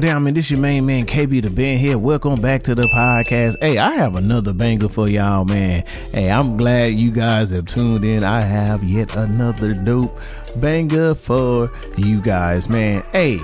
[0.00, 0.34] going down, man?
[0.34, 1.94] This your main man KB the Band Head.
[1.94, 3.54] Welcome back to the podcast.
[3.60, 5.84] Hey, I have another banger for y'all, man.
[6.10, 8.24] Hey, I'm glad you guys have tuned in.
[8.24, 10.18] I have yet another dope
[10.60, 13.04] banger for you guys, man.
[13.12, 13.40] Hey,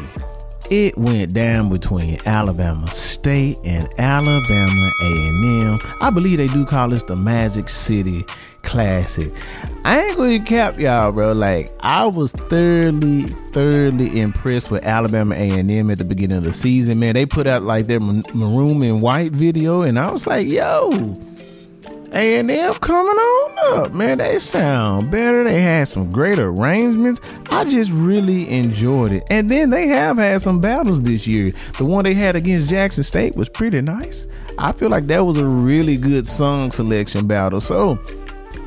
[0.71, 5.78] it went down between Alabama State and Alabama A&M.
[6.01, 8.24] I believe they do call this the Magic City
[8.62, 9.33] Classic.
[9.84, 11.33] I ain't gonna cap y'all, bro.
[11.33, 17.00] Like I was thoroughly, thoroughly impressed with Alabama A&M at the beginning of the season.
[17.00, 21.12] Man, they put out like their maroon and white video, and I was like, yo.
[22.12, 24.19] A&M coming on up, man.
[24.19, 25.45] They sound better.
[25.45, 27.20] They had some great arrangements.
[27.50, 29.24] I just really enjoyed it.
[29.30, 31.52] And then they have had some battles this year.
[31.78, 34.28] The one they had against Jackson State was pretty nice.
[34.59, 37.61] I feel like that was a really good song selection battle.
[37.61, 37.98] So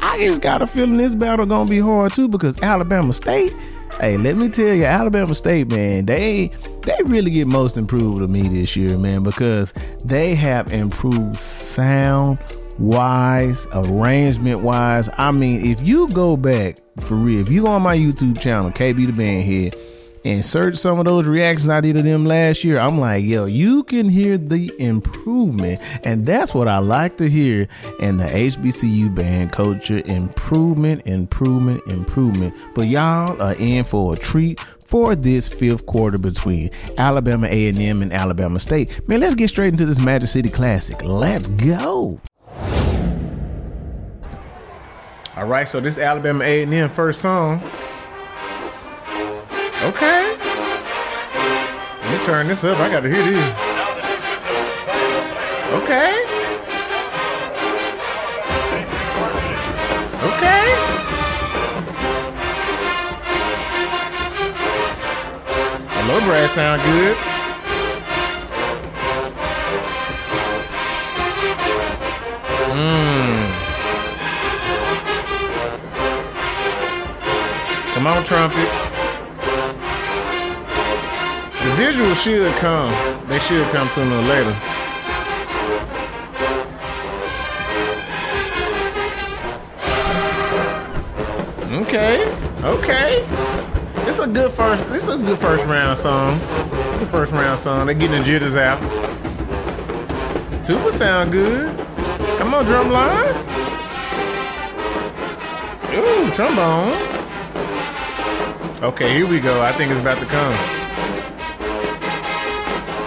[0.01, 3.51] I just got a feeling this battle gonna be hard too because Alabama State.
[3.99, 6.49] Hey, let me tell you, Alabama State, man, they
[6.81, 9.71] they really get most improved to me this year, man, because
[10.03, 12.39] they have improved sound
[12.79, 15.09] wise, arrangement wise.
[15.17, 18.71] I mean, if you go back for real, if you go on my YouTube channel,
[18.71, 19.75] KB the Band Head,
[20.25, 23.45] and search some of those reactions I did to them last year, I'm like, yo,
[23.45, 25.81] you can hear the improvement.
[26.05, 27.67] And that's what I like to hear
[27.99, 30.01] in the HBCU band culture.
[30.05, 32.55] Improvement, improvement, improvement.
[32.73, 38.13] But y'all are in for a treat for this fifth quarter between Alabama A&M and
[38.13, 39.07] Alabama State.
[39.09, 41.03] Man, let's get straight into this Magic City Classic.
[41.03, 42.19] Let's go.
[45.35, 47.63] All right, so this Alabama A&M first song.
[49.81, 50.37] Okay.
[52.01, 52.79] Let me turn this up.
[52.79, 53.49] I gotta hear this.
[55.73, 56.23] Okay.
[60.23, 60.63] Okay.
[65.95, 67.17] Hello, Brad sound good.
[72.75, 73.32] Hmm.
[78.03, 78.95] Come on, trumpets.
[81.63, 82.91] The visual should come.
[83.29, 84.53] They should come sooner or later.
[91.71, 92.27] Okay,
[92.61, 93.25] okay.
[94.05, 94.85] It's a good first.
[94.89, 96.39] This is a good first round song.
[96.99, 97.87] Good first round song.
[97.87, 98.81] They getting the jitters out.
[100.65, 101.73] Tuba sound good.
[102.37, 103.33] Come on, drum line.
[105.93, 107.12] Ooh, trombones.
[108.83, 109.61] Okay, here we go.
[109.61, 110.51] I think it's about to come.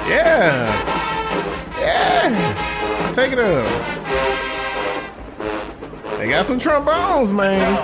[0.09, 0.64] Yeah.
[1.78, 3.12] Yeah.
[3.12, 3.66] Take it up.
[6.16, 7.76] They got some trombones, man.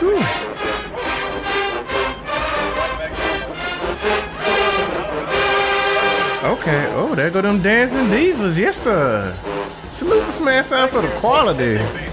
[0.00, 0.16] Whew.
[6.48, 6.86] Okay.
[6.94, 8.56] Oh, there go them dancing divas.
[8.56, 9.36] Yes, sir.
[9.90, 12.07] Salute the Smash Sound for the quality.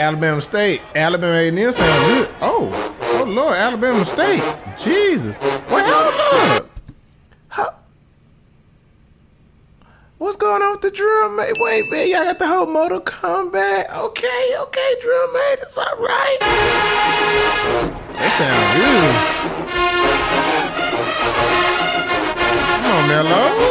[0.00, 0.80] Alabama State.
[0.94, 2.30] Alabama A&M sound good.
[2.40, 4.42] Oh, oh Lord, Alabama State.
[4.78, 5.36] Jesus.
[5.68, 6.66] Well, hold?
[10.16, 11.54] What's going on with the drum mate?
[11.58, 13.94] Wait, man, y'all got the whole Mortal Kombat.
[13.94, 16.36] Okay, okay, drum mate, it's all right.
[18.16, 19.14] That sound good.
[22.82, 23.69] Come on, Mellows.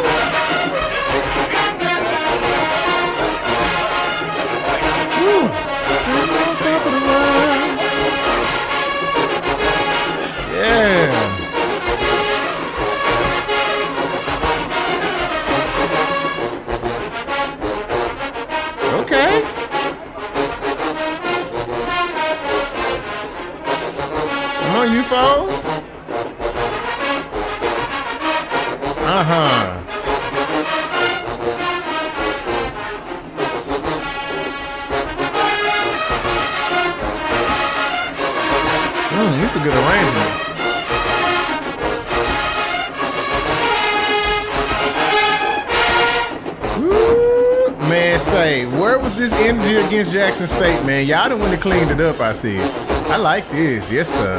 [51.00, 51.08] man.
[51.08, 52.58] Y'all done went and cleaned it up, I see.
[52.58, 53.90] I like this.
[53.90, 54.36] Yes, sir.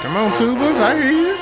[0.00, 0.80] Come on, tubas.
[0.80, 1.36] I hear you.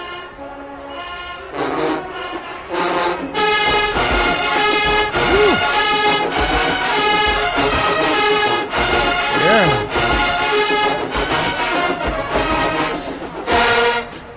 [9.43, 9.69] Yeah.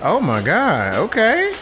[0.02, 0.96] Oh my God.
[0.96, 1.59] Okay.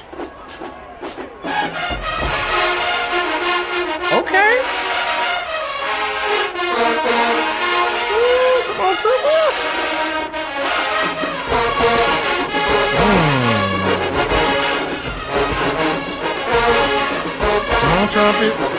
[18.31, 18.75] Trumpets.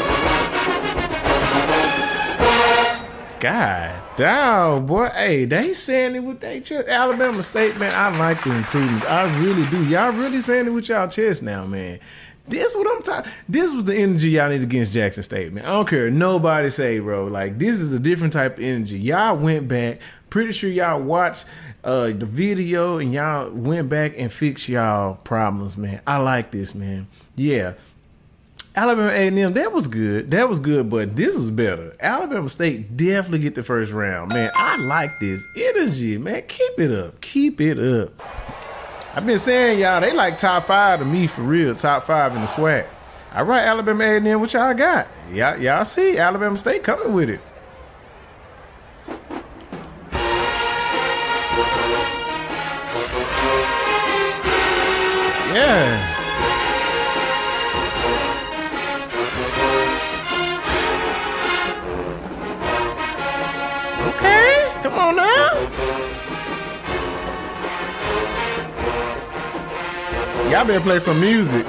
[3.40, 5.08] God damn, boy.
[5.08, 6.88] Hey, they saying it with their chest.
[6.88, 9.06] Alabama State, man, I like the improvements.
[9.06, 9.86] I really do.
[9.86, 12.00] Y'all really saying it with y'all chest now, man.
[12.48, 13.32] This what I'm talking.
[13.48, 15.66] This was the energy y'all need against Jackson State, man.
[15.66, 17.28] I don't care nobody say, bro.
[17.28, 19.00] Like this is a different type of energy.
[19.00, 20.00] Y'all went back.
[20.30, 21.46] Pretty sure y'all watched
[21.84, 26.02] uh, the video and y'all went back and fixed y'all problems, man.
[26.06, 27.08] I like this, man.
[27.36, 27.74] Yeah,
[28.76, 30.32] Alabama A&M, that was good.
[30.32, 31.96] That was good, but this was better.
[32.00, 34.32] Alabama State definitely get the first round.
[34.32, 36.44] Man, I like this energy, man.
[36.48, 37.20] Keep it up.
[37.22, 38.14] Keep it up.
[39.16, 41.74] I've been saying y'all, they like top five to me for real.
[41.76, 42.86] Top five in the SWAC.
[43.34, 45.08] All right, Alabama A&M, what y'all got?
[45.32, 47.42] Y'all, y'all see Alabama State coming with it.
[55.52, 56.09] Yeah.
[65.10, 65.54] On now.
[70.50, 71.66] Y'all better play some music.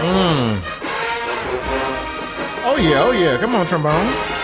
[0.00, 0.60] Mmm.
[2.62, 3.38] Oh yeah, oh yeah.
[3.38, 4.39] Come on, trombones.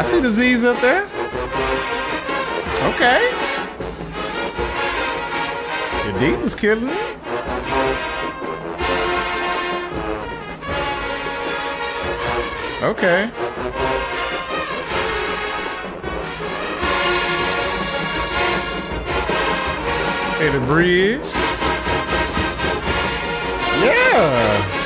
[0.00, 1.02] I see the Z's up there.
[2.88, 3.20] Okay.
[6.06, 6.96] The deep was killing it.
[12.82, 13.26] Okay.
[20.38, 21.20] Hey, the bridge.
[23.84, 24.79] Yeah.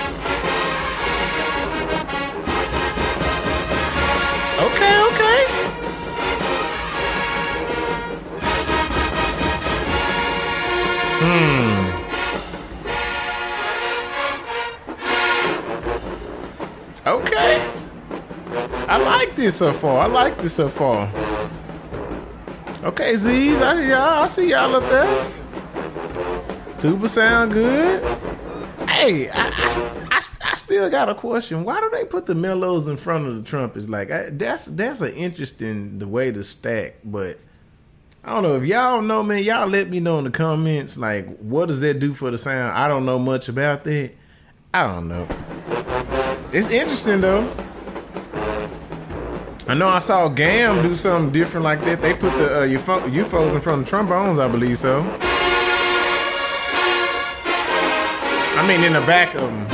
[19.45, 20.01] This so far.
[20.01, 21.13] I like this so far.
[22.83, 24.23] Okay, Z's, I y'all.
[24.23, 25.33] I see y'all up there.
[26.79, 28.03] Tuba sound good.
[28.89, 31.65] Hey, I, I, I, I still got a question.
[31.65, 33.87] Why do they put the mellows in front of the trumpets?
[33.87, 37.39] Like I, that's that's an interesting the way to stack, but
[38.23, 39.43] I don't know if y'all know, man.
[39.43, 40.97] Y'all let me know in the comments.
[40.97, 42.77] Like, what does that do for the sound?
[42.77, 44.13] I don't know much about that.
[44.73, 45.27] I don't know.
[46.51, 47.55] It's interesting though.
[49.67, 52.03] I know I saw Gam do something different like that.
[52.03, 55.01] They put the uh, UFO, UFOs in front of trombones, I believe so.
[58.57, 59.67] I mean, in the back of them.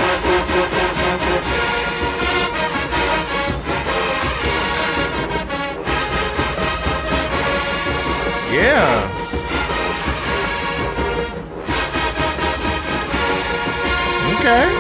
[8.55, 9.17] Yeah.
[14.39, 14.80] Okay.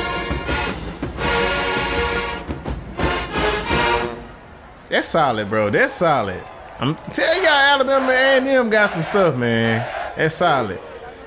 [5.00, 5.70] That's solid, bro.
[5.70, 6.44] That's solid.
[6.78, 9.78] I'm tell y'all Alabama A&M got some stuff, man.
[10.14, 10.78] That's solid.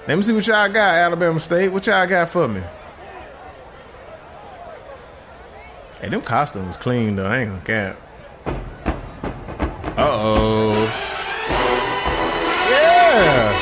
[0.08, 1.70] Let me see what y'all got, Alabama State.
[1.70, 2.62] What y'all got for me?
[6.00, 7.26] Hey, them costumes clean though.
[7.26, 7.98] I ain't gonna cap.
[9.98, 10.74] Uh oh.
[12.70, 13.58] Yeah.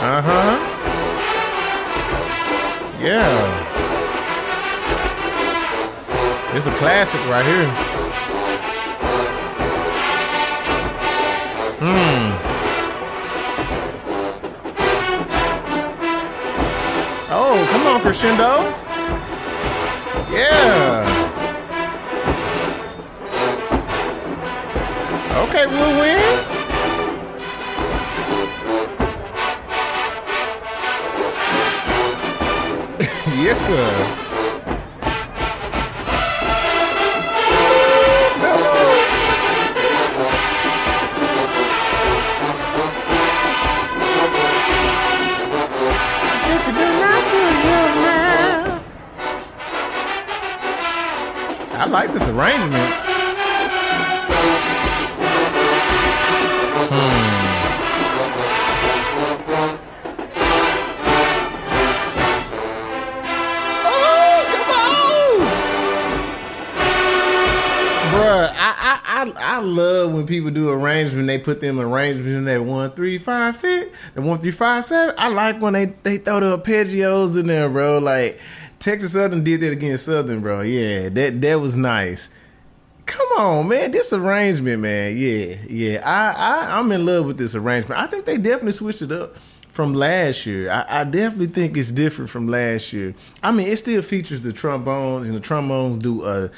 [0.00, 0.72] Uh huh.
[3.02, 3.65] Yeah.
[6.56, 7.66] It's a classic right here.
[11.76, 12.32] Hmm.
[17.30, 18.84] Oh, come on, crescendos.
[20.32, 21.04] Yeah.
[25.36, 26.54] Okay, Blue wins.
[33.44, 34.25] yes, sir.
[51.96, 52.92] like this arrangement.
[56.90, 57.46] Hmm.
[68.18, 71.26] Oh, I, I, I, I love when people do arrangements.
[71.26, 75.14] They put them arrangements in that one three five six, the one three five seven.
[75.16, 78.00] I like when they they throw the arpeggios in there, bro.
[78.00, 78.38] Like
[78.78, 80.60] Texas Southern did that against Southern, bro.
[80.60, 82.28] Yeah, that that was nice.
[83.06, 83.92] Come on, man.
[83.92, 85.16] This arrangement, man.
[85.16, 86.02] Yeah, yeah.
[86.04, 88.00] I, I I'm in love with this arrangement.
[88.00, 89.36] I think they definitely switched it up
[89.70, 90.70] from last year.
[90.70, 93.14] I, I, definitely think it's different from last year.
[93.42, 96.50] I mean, it still features the trombones, and the trombones do a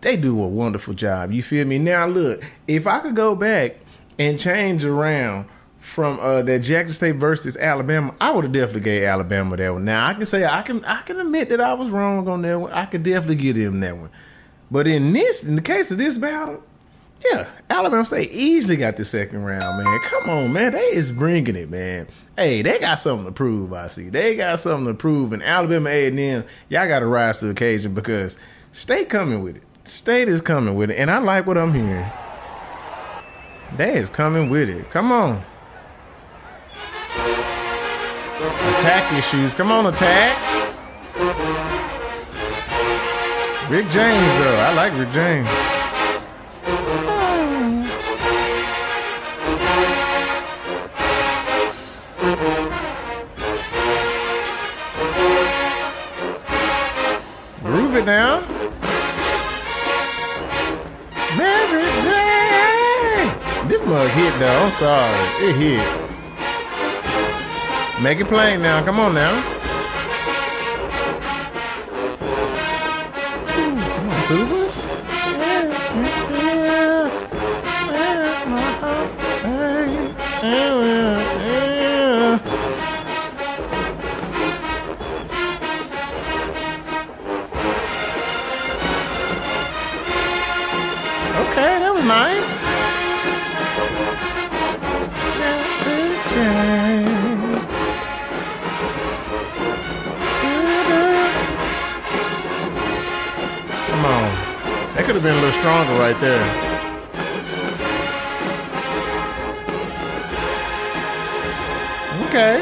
[0.00, 1.32] they do a wonderful job.
[1.32, 1.78] You feel me?
[1.78, 3.76] Now, look, if I could go back
[4.18, 5.46] and change around
[5.86, 9.84] from uh, that Jackson State versus Alabama, I would have definitely gave Alabama that one.
[9.84, 12.60] Now, I can say I can I can admit that I was wrong on that
[12.60, 12.72] one.
[12.72, 14.10] I could definitely give them that one.
[14.70, 16.62] But in this, in the case of this battle,
[17.24, 20.00] yeah, Alabama State easily got the second round, man.
[20.02, 20.72] Come on, man.
[20.72, 22.08] They is bringing it, man.
[22.36, 24.10] Hey, they got something to prove, I see.
[24.10, 25.32] They got something to prove.
[25.32, 28.36] And Alabama A&M, y'all got to rise to the occasion because
[28.72, 29.62] State coming with it.
[29.84, 30.96] State is coming with it.
[30.98, 32.10] And I like what I'm hearing.
[33.76, 34.90] They is coming with it.
[34.90, 35.44] Come on.
[38.78, 39.54] Attack issues.
[39.54, 40.46] Come on, attacks.
[43.70, 44.58] Rick James, though.
[44.60, 45.48] I like Rick James.
[57.62, 58.40] Groove it now.
[61.36, 63.68] Mary Jane.
[63.68, 64.62] This mug hit though.
[64.64, 65.48] I'm sorry.
[65.48, 66.05] It hit.
[68.02, 68.84] Make it plain now.
[68.84, 69.56] Come on now.
[74.26, 74.56] tubas?
[74.56, 74.65] Okay,
[105.06, 106.42] could have been a little stronger right there.
[112.26, 112.58] Okay.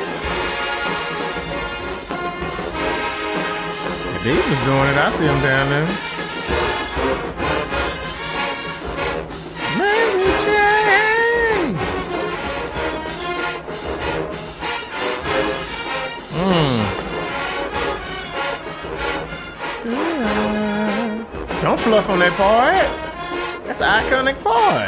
[4.22, 4.96] Davis doing it.
[4.98, 6.13] I see him down there.
[21.64, 23.64] Don't fluff on that part.
[23.64, 24.86] That's an iconic part.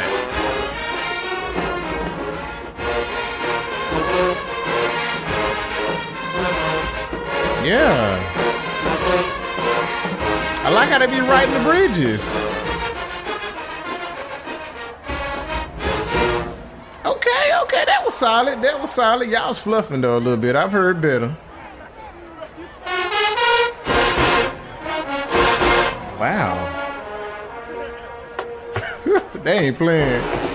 [7.65, 8.21] Yeah.
[10.63, 12.45] I like how they be writing the bridges.
[17.03, 18.61] Okay, okay, that was solid.
[18.61, 19.31] That was solid.
[19.31, 20.55] Y'all was fluffing though a little bit.
[20.55, 21.35] I've heard better.
[29.57, 30.46] Ain't playing.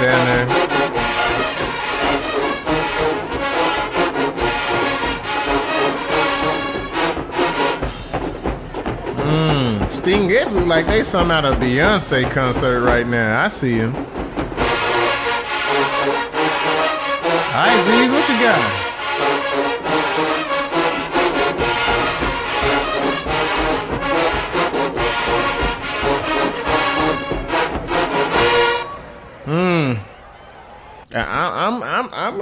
[0.00, 0.46] Down there.
[9.16, 9.90] Mmm.
[9.92, 13.44] Stingettes look like they some out of Beyonce concert right now.
[13.44, 13.92] I see him.
[17.54, 18.91] Hi, Z's, what you got?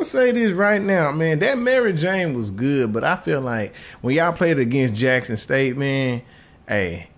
[0.00, 1.40] Gonna say this right now, man.
[1.40, 5.76] That Mary Jane was good, but I feel like when y'all played against Jackson State,
[5.76, 6.22] man,
[6.66, 7.10] hey,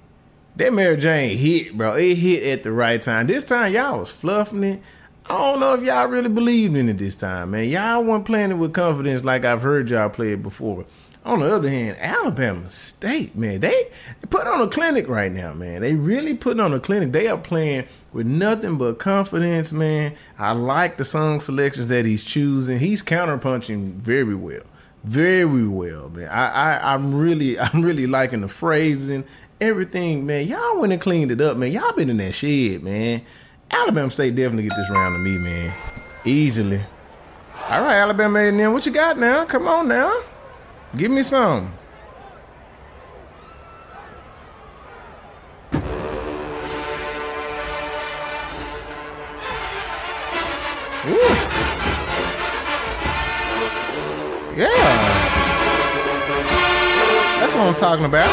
[0.56, 1.94] that Mary Jane hit, bro.
[1.94, 3.28] It hit at the right time.
[3.28, 4.82] This time y'all was fluffing it.
[5.26, 7.68] I don't know if y'all really believed in it this time, man.
[7.68, 10.84] Y'all weren't playing it with confidence like I've heard y'all play it before.
[11.24, 13.90] On the other hand, Alabama State, man, they
[14.28, 15.82] put on a clinic right now, man.
[15.82, 17.12] They really putting on a clinic.
[17.12, 20.16] They are playing with nothing but confidence, man.
[20.36, 22.80] I like the song selections that he's choosing.
[22.80, 24.62] He's counterpunching very well,
[25.04, 26.28] very well, man.
[26.28, 29.24] I, I I'm really I'm really liking the phrasing
[29.60, 30.48] everything, man.
[30.48, 31.70] Y'all went and cleaned it up, man.
[31.70, 33.22] Y'all been in that shit, man.
[33.70, 35.74] Alabama State definitely get this round to me, man.
[36.24, 36.84] Easily.
[37.68, 39.44] All right, Alabama A&M, what you got now?
[39.44, 40.12] Come on now.
[40.94, 41.72] Give me some.
[51.08, 51.34] Ooh.
[54.54, 54.68] Yeah.
[57.40, 58.28] That's what I'm talking about.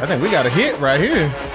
[0.00, 1.45] I think we got a hit right here.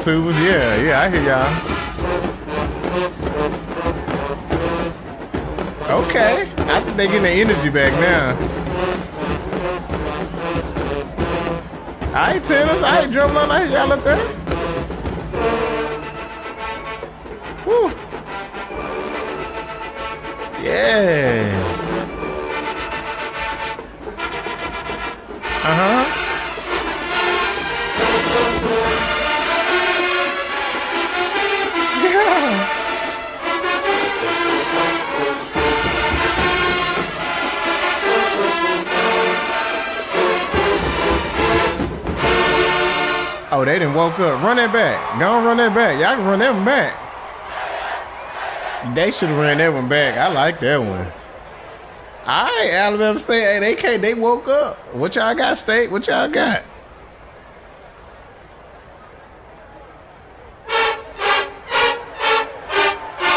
[0.00, 0.32] Tubas.
[0.42, 1.52] Yeah, yeah, I hear y'all.
[6.04, 6.50] Okay.
[6.56, 8.34] I think they getting their energy back now.
[12.14, 12.82] I ain't tennis.
[12.82, 13.50] I ain't drumming on.
[13.50, 14.39] I hear y'all up there.
[43.52, 44.42] Oh, they didn't woke up.
[44.42, 45.18] Run that back.
[45.18, 46.00] Go on, run that back.
[46.00, 46.94] Y'all can run that one back.
[48.94, 50.16] They should have ran that one back.
[50.16, 51.12] I like that one.
[52.26, 53.40] All right, Alabama State.
[53.40, 54.00] Hey, they can't.
[54.00, 54.78] They woke up.
[54.94, 55.90] What y'all got, State?
[55.90, 56.62] What y'all got?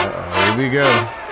[0.05, 1.22] Uh-oh, here we go.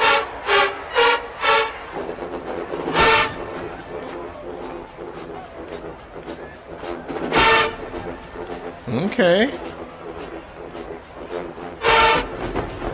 [8.91, 9.58] Okay.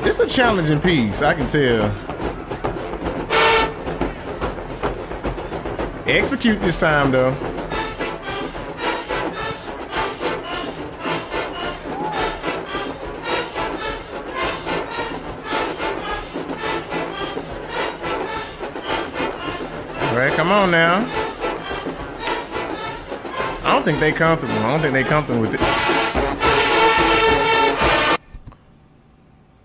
[0.01, 1.85] It's a challenging piece, I can tell.
[6.07, 7.33] Execute this time, though.
[19.99, 21.26] All right, come on now.
[23.67, 24.53] I don't think they comfortable.
[24.53, 25.59] I don't think they comfortable with it.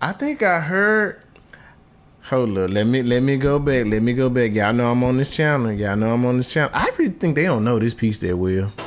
[0.01, 1.23] I think I heard.
[2.25, 3.87] Hold up, let me let me go back.
[3.87, 4.51] Let me go back.
[4.51, 5.71] Y'all know I'm on this channel.
[5.71, 6.73] Y'all know I'm on this channel.
[6.75, 8.73] I really think they don't know this piece that well.
[8.79, 8.83] I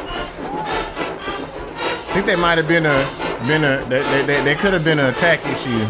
[2.13, 3.09] think they might have been a
[3.47, 5.87] been a they, they, they, they could have been an attack issue.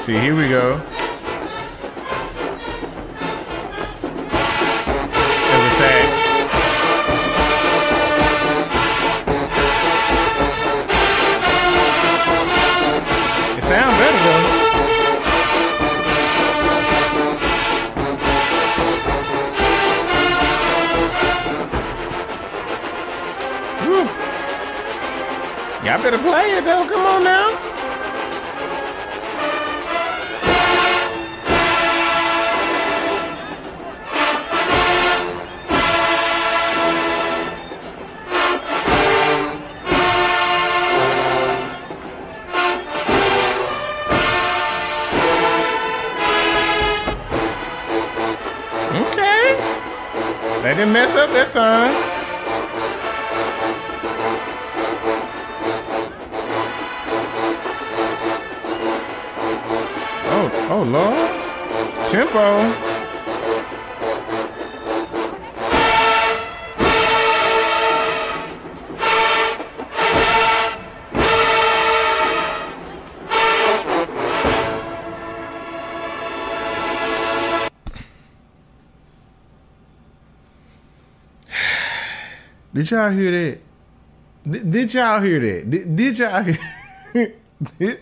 [0.00, 0.80] See, here we go.
[50.86, 51.94] Mess up that time.
[60.36, 62.08] Oh, oh Lord.
[62.08, 62.93] Tempo.
[82.84, 83.60] Did y'all hear that?
[84.46, 85.70] Did, did y'all hear that?
[85.70, 87.34] Did, did y'all hear?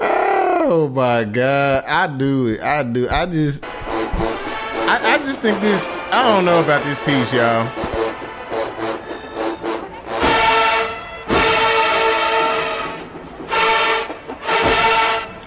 [0.00, 1.84] oh my god!
[1.84, 2.60] I do it.
[2.60, 3.08] I do.
[3.08, 3.64] I just.
[3.64, 5.90] I, I just think this.
[6.12, 7.66] I don't know about this piece, y'all.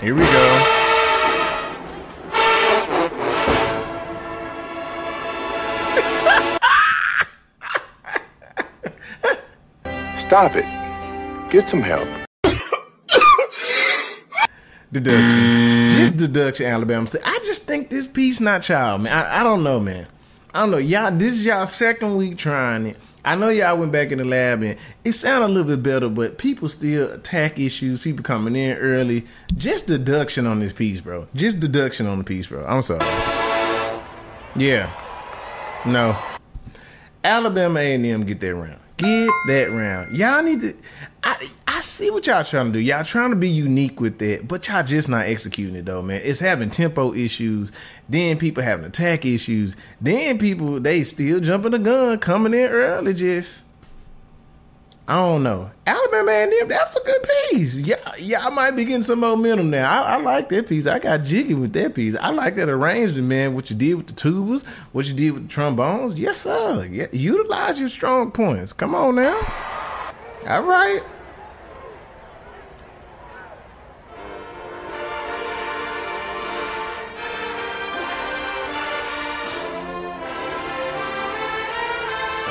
[0.01, 0.54] Here we go.
[10.35, 10.65] Stop it.
[11.49, 12.09] Get some help.
[14.91, 15.89] deduction.
[15.91, 17.07] Just deduction, Alabama.
[17.23, 19.13] I just think this piece not child, man.
[19.13, 20.07] I, I don't know, man.
[20.53, 20.77] I don't know.
[20.77, 22.97] Y'all, this is y'all second week trying it.
[23.23, 26.09] I know y'all went back in the lab and it sounded a little bit better,
[26.09, 28.01] but people still attack issues.
[28.01, 29.25] People coming in early.
[29.55, 31.29] Just deduction on this piece, bro.
[31.33, 32.65] Just deduction on the piece, bro.
[32.65, 33.05] I'm sorry.
[34.57, 34.91] Yeah.
[35.85, 36.21] No.
[37.23, 38.81] Alabama A&M get that round.
[38.97, 40.15] Get that round.
[40.15, 40.73] Y'all need to.
[41.21, 42.79] I I see what y'all trying to do.
[42.79, 46.21] Y'all trying to be unique with that, but y'all just not executing it though, man.
[46.23, 47.73] It's having tempo issues.
[48.07, 49.75] Then people having attack issues.
[49.99, 53.13] Then people they still jumping the gun, coming in early.
[53.13, 53.64] Just
[55.07, 55.69] I don't know.
[55.85, 57.77] Alabama A&M, that's a good piece.
[57.77, 60.03] Yeah, yeah, I might be getting some momentum now.
[60.03, 60.87] I, I, like that piece.
[60.87, 62.15] I got jiggy with that piece.
[62.15, 63.53] I like that arrangement, man.
[63.53, 66.19] What you did with the tubas, what you did with the trombones.
[66.19, 66.87] Yes, sir.
[66.91, 68.73] Yeah, utilize your strong points.
[68.73, 69.39] Come on now.
[70.47, 71.03] All right.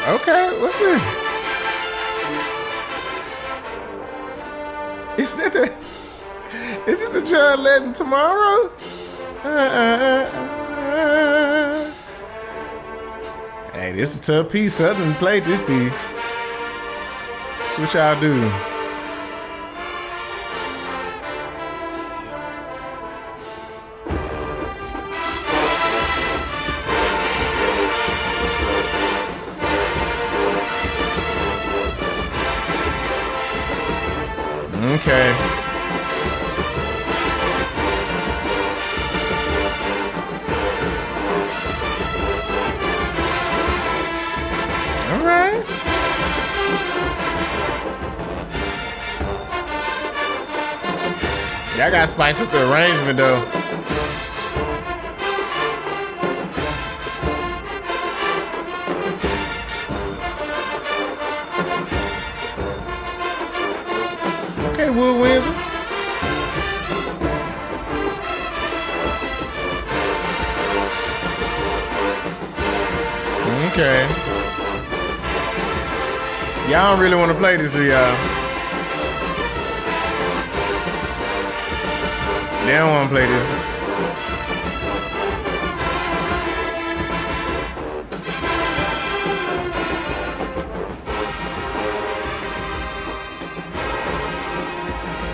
[0.07, 1.24] Okay, what's this?
[5.25, 5.73] Is it the
[6.87, 8.71] Is it the John Legend tomorrow?
[9.43, 10.29] Uh, uh,
[10.93, 11.93] uh,
[13.73, 14.75] hey, this is a tough piece.
[14.75, 16.07] Southern played this piece.
[17.59, 18.74] That's what y'all do.
[34.85, 35.31] Okay.
[45.11, 45.65] All right.
[51.79, 53.64] Y'all got spice up the arrangement though.
[76.85, 78.15] Y'all don't really want to play this, do y'all?
[82.67, 83.47] They don't want to play this.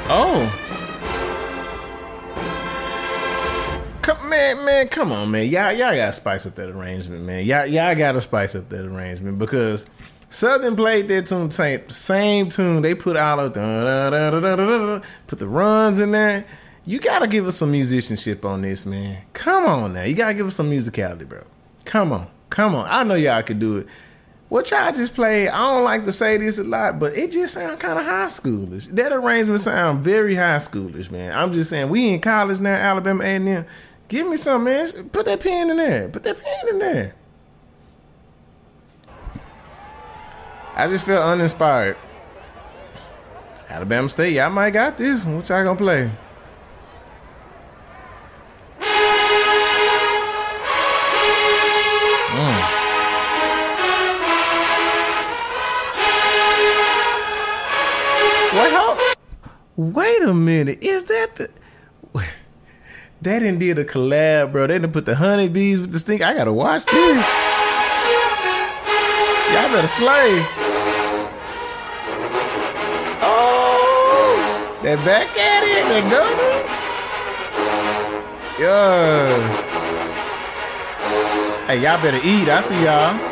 [0.09, 0.47] Oh.
[4.03, 5.49] Come, man, man, come on, man.
[5.49, 7.45] Y'all, y'all gotta spice up that arrangement, man.
[7.45, 9.85] Y'all, y'all gotta spice up that arrangement because
[10.31, 12.83] Southern played that tune, same, same tune.
[12.83, 16.47] They put all of the, put the runs in there.
[16.87, 19.23] You gotta give us some musicianship on this, man.
[19.33, 20.05] Come on now.
[20.05, 21.43] You gotta give us some musicality, bro.
[21.85, 22.29] Come on.
[22.49, 22.87] Come on.
[22.89, 23.89] I know y'all can do it.
[24.49, 27.55] What y'all just played, I don't like to say this a lot, but it just
[27.55, 28.87] sound kind of high schoolish.
[28.87, 31.37] That arrangement sound very high schoolish, man.
[31.37, 33.65] I'm just saying, we in college now, Alabama A&M.
[34.09, 35.09] Give me some, man.
[35.11, 36.09] Put that pen in there.
[36.09, 37.15] Put that pen in there.
[40.81, 41.99] I just feel uninspired.
[43.69, 45.23] Alabama State, y'all might got this.
[45.27, 46.11] What y'all gonna play?
[52.33, 52.77] Hmm.
[59.77, 60.83] Wait a minute.
[60.83, 61.51] Is that the
[63.21, 64.67] They didn't did a collab, bro.
[64.67, 66.23] They didn't put the honeybees with the stink.
[66.23, 67.27] I gotta watch this.
[69.53, 70.60] Y'all better slay.
[74.81, 75.85] Oh, they back at it.
[75.89, 76.23] They go.
[78.59, 79.67] Yeah.
[81.67, 82.49] Hey, y'all better eat.
[82.49, 83.31] I see y'all.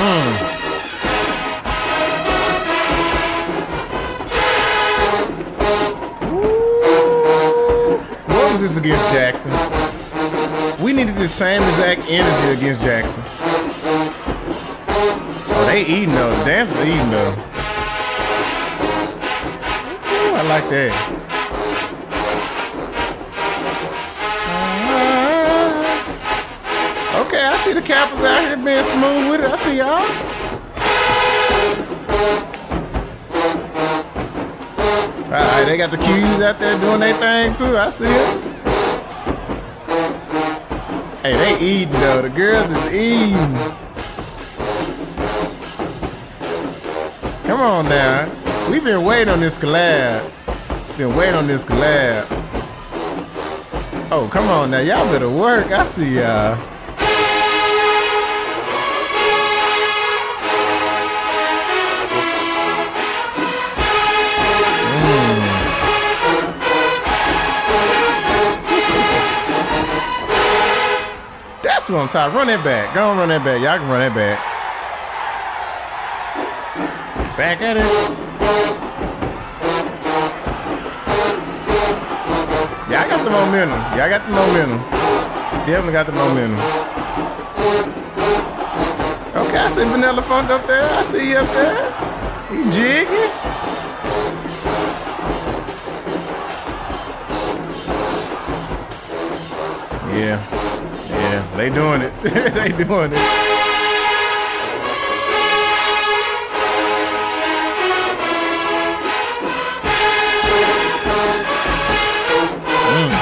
[0.00, 0.32] Mm.
[8.28, 9.69] What was this against Jackson?
[10.90, 13.22] We needed the same exact energy against Jackson.
[14.88, 16.36] Oh, they eating though.
[16.36, 17.30] The dancers eating though.
[20.10, 20.90] Ooh, I like that.
[27.24, 29.46] Okay, I see the Cappers out here being smooth with it.
[29.48, 30.02] I see y'all.
[35.26, 37.78] All right, they got the Qs out there doing their thing too.
[37.78, 38.49] I see it.
[41.22, 42.22] Hey, they eating though.
[42.22, 43.54] The girls is eating.
[47.44, 48.70] Come on now.
[48.70, 50.32] We've been waiting on this collab.
[50.96, 52.26] Been waiting on this collab.
[54.10, 54.78] Oh, come on now.
[54.78, 55.70] Y'all better work.
[55.70, 56.69] I see y'all.
[71.90, 72.36] That's what I'm.
[72.36, 72.94] Run that back.
[72.94, 73.60] Go on, run that back.
[73.60, 74.38] Y'all can run that back.
[77.36, 77.82] Back at it.
[82.94, 83.80] I got the momentum.
[83.80, 84.78] I got the momentum.
[85.66, 86.60] Definitely got the momentum.
[89.34, 90.88] Okay, I see Vanilla Funk up there.
[90.94, 91.90] I see you up there.
[92.50, 93.30] He jigging.
[100.16, 100.69] Yeah.
[101.56, 102.12] They doing it.
[102.22, 103.18] they doing it.
[112.90, 113.12] Mm.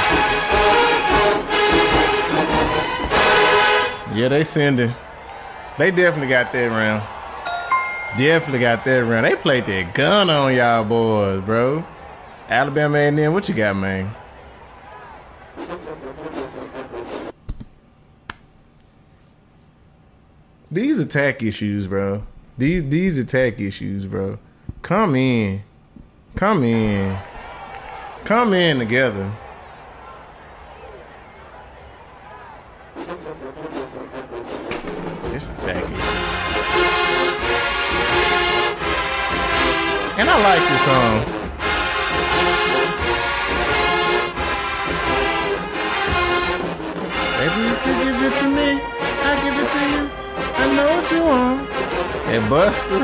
[4.17, 4.95] Yeah, they sending.
[5.79, 7.03] They definitely got that round.
[8.19, 9.27] Definitely got that round.
[9.27, 11.85] They played that gun on y'all boys, bro.
[12.49, 14.15] Alabama A&M, what you got, man?
[20.71, 22.25] These attack issues, bro.
[22.59, 24.39] These these attack issues, bro.
[24.83, 25.63] Come in.
[26.35, 27.19] Come in.
[28.27, 29.33] Come in together.
[35.31, 36.39] This attack issue.
[40.19, 41.25] And I like this song.
[47.39, 48.69] Baby, if you give it to me,
[49.23, 50.28] I give it to you.
[50.61, 51.69] I know what you want.
[52.27, 52.99] Hey, Buster.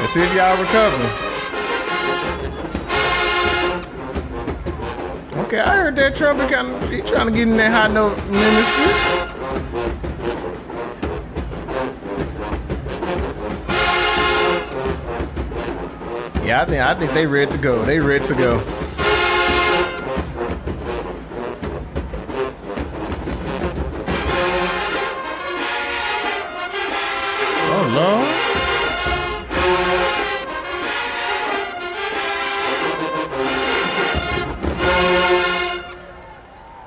[0.00, 1.26] Let's see if y'all recover.
[5.44, 8.16] Okay, I heard that trumpet kind of he trying to get in that high note
[8.28, 9.35] ministry.
[16.56, 17.84] I think I think they ready to go.
[17.84, 18.62] They ready to go.
[27.68, 28.26] Oh Lord.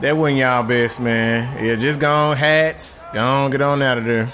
[0.02, 1.64] That wasn't y'all best, man.
[1.64, 3.04] Yeah, just gone hats.
[3.14, 4.34] Gone, get on out of there.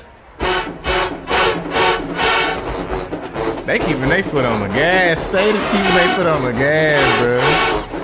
[3.65, 5.21] They keeping their foot on the gas.
[5.21, 7.94] State is keeping their foot on the gas, bro.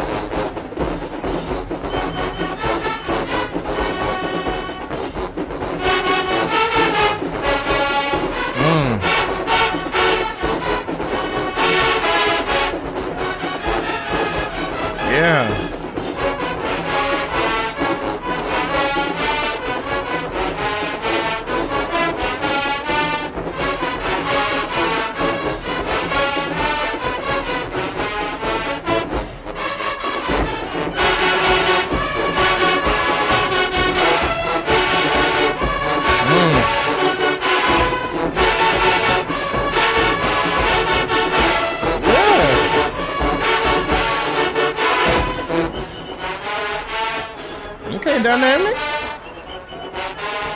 [47.93, 49.05] Okay, dynamics.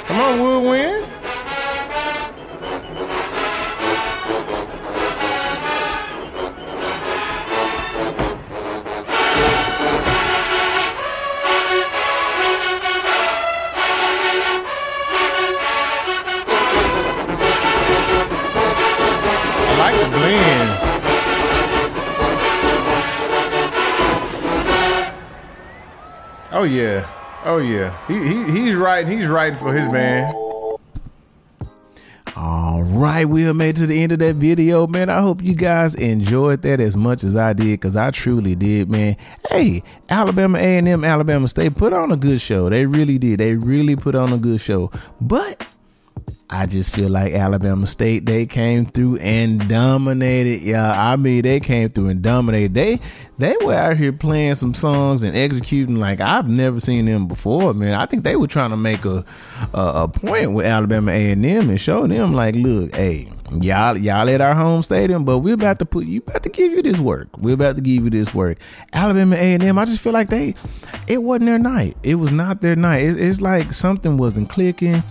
[0.05, 1.19] Come on, Woodwinds.
[26.57, 27.14] Oh yeah.
[27.45, 27.95] Oh yeah.
[28.08, 30.34] He, he he's writing he's writing for his man.
[32.36, 35.10] All right, we have made to the end of that video, man.
[35.10, 38.89] I hope you guys enjoyed that as much as I did, cause I truly did,
[38.89, 39.15] man.
[39.49, 42.69] Hey, Alabama A&M, Alabama State put on a good show.
[42.69, 43.39] They really did.
[43.39, 44.91] They really put on a good show.
[45.21, 45.65] But
[46.47, 50.62] I just feel like Alabama State they came through and dominated.
[50.62, 52.75] Yeah, I mean they came through and dominated.
[52.75, 52.99] They
[53.39, 57.73] they were out here playing some songs and executing like I've never seen them before,
[57.73, 57.95] man.
[57.95, 59.25] I think they were trying to make a
[59.73, 63.97] a, a point with Alabama A and M and show them like, look, hey, y'all
[63.97, 66.84] y'all at our home stadium, but we're about to put you about to give you
[66.84, 67.27] this work.
[67.39, 68.60] We're about to give you this work.
[68.93, 70.53] Alabama A and M, I just feel like they
[71.08, 71.97] it wasn't their night.
[72.03, 73.03] It was not their night.
[73.03, 75.01] It, it's like something wasn't clicking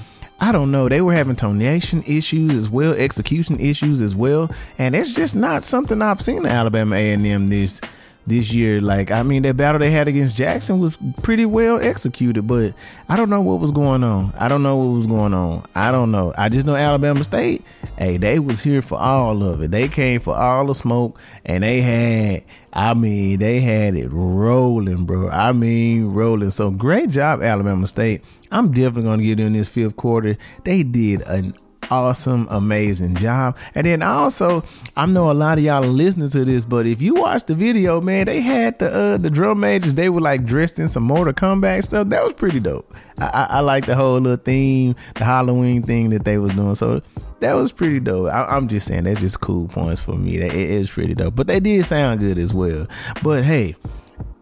[0.41, 0.89] I don't know.
[0.89, 5.65] They were having tonation issues as well, execution issues as well, and it's just not
[5.65, 7.81] something I've seen Alabama A&M this
[8.27, 8.81] this year.
[8.81, 12.75] Like, I mean, that battle they had against Jackson was pretty well executed, but
[13.09, 14.33] I don't know what was going on.
[14.39, 15.65] I don't know what was going on.
[15.75, 16.33] I don't know.
[16.37, 17.65] I just know Alabama State,
[17.99, 19.71] hey, they was here for all of it.
[19.71, 25.05] They came for all the smoke, and they had, I mean, they had it rolling,
[25.05, 25.29] bro.
[25.29, 26.51] I mean, rolling.
[26.51, 28.23] So great job, Alabama State.
[28.51, 30.37] I'm definitely going to get in this fifth quarter.
[30.63, 31.55] They did an
[31.91, 33.57] awesome, amazing job.
[33.75, 34.65] And then also,
[34.97, 37.55] I know a lot of y'all are listening to this, but if you watch the
[37.55, 39.95] video, man, they had the uh, the drum majors.
[39.95, 42.09] They were like dressed in some Mortal Kombat stuff.
[42.09, 42.93] That was pretty dope.
[43.19, 46.75] I, I, I like the whole little theme, the Halloween thing that they was doing.
[46.75, 47.03] So
[47.41, 48.33] that was pretty dope.
[48.33, 50.39] I, am just saying that's just cool points for me.
[50.39, 51.37] That it is pretty dope.
[51.37, 52.87] But they did sound good as well.
[53.23, 53.77] But hey.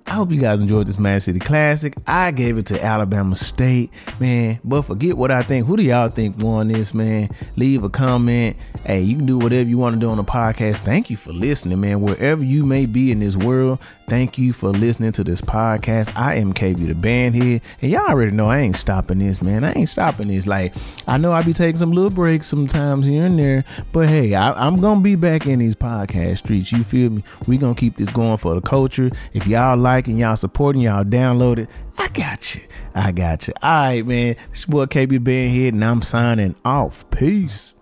[0.06, 1.94] I hope you guys enjoyed this Magic City Classic.
[2.06, 4.58] I gave it to Alabama State, man.
[4.64, 5.66] But forget what I think.
[5.66, 7.30] Who do y'all think won this, man?
[7.56, 8.56] Leave a comment.
[8.84, 10.80] Hey, you can do whatever you want to do on the podcast.
[10.80, 12.00] Thank you for listening, man.
[12.00, 16.14] Wherever you may be in this world, thank you for listening to this podcast.
[16.16, 19.64] I am KB the Band Head, and y'all already know I ain't stopping this, man.
[19.64, 20.46] I ain't stopping this.
[20.46, 20.74] Like
[21.06, 24.52] I know I be taking some little breaks sometimes here and there, but hey, I,
[24.66, 26.72] I'm gonna be back in these podcast streets.
[26.72, 27.24] You feel me?
[27.46, 29.10] We gonna keep this going for the culture.
[29.32, 31.70] If y'all like liking, y'all supporting, y'all download it.
[31.96, 32.62] I got you.
[32.92, 33.54] I got you.
[33.62, 34.34] All right, man.
[34.50, 37.08] This boy KB being here, and I'm signing off.
[37.10, 37.76] Peace.